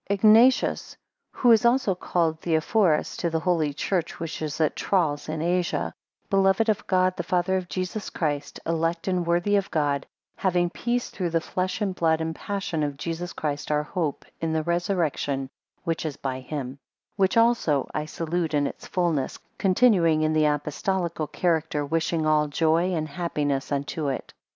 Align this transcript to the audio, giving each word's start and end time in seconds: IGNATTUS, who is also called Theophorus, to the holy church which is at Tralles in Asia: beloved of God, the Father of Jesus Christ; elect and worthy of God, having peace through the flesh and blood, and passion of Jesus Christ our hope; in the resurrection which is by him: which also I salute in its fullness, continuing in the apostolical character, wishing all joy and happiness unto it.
IGNATTUS, 0.09 0.97
who 1.31 1.51
is 1.51 1.63
also 1.63 1.93
called 1.93 2.39
Theophorus, 2.41 3.15
to 3.17 3.29
the 3.29 3.41
holy 3.41 3.71
church 3.71 4.19
which 4.19 4.41
is 4.41 4.59
at 4.59 4.75
Tralles 4.75 5.29
in 5.29 5.43
Asia: 5.43 5.93
beloved 6.27 6.69
of 6.69 6.87
God, 6.87 7.15
the 7.15 7.21
Father 7.21 7.55
of 7.55 7.69
Jesus 7.69 8.09
Christ; 8.09 8.59
elect 8.65 9.07
and 9.07 9.27
worthy 9.27 9.57
of 9.57 9.69
God, 9.69 10.07
having 10.37 10.71
peace 10.71 11.11
through 11.11 11.29
the 11.29 11.39
flesh 11.39 11.81
and 11.81 11.93
blood, 11.93 12.19
and 12.19 12.33
passion 12.35 12.81
of 12.81 12.97
Jesus 12.97 13.31
Christ 13.31 13.69
our 13.69 13.83
hope; 13.83 14.25
in 14.39 14.53
the 14.53 14.63
resurrection 14.63 15.51
which 15.83 16.03
is 16.03 16.17
by 16.17 16.39
him: 16.39 16.79
which 17.15 17.37
also 17.37 17.87
I 17.93 18.05
salute 18.05 18.55
in 18.55 18.65
its 18.65 18.87
fullness, 18.87 19.37
continuing 19.59 20.23
in 20.23 20.33
the 20.33 20.45
apostolical 20.47 21.27
character, 21.27 21.85
wishing 21.85 22.25
all 22.25 22.47
joy 22.47 22.91
and 22.95 23.07
happiness 23.07 23.71
unto 23.71 24.07
it. 24.07 24.33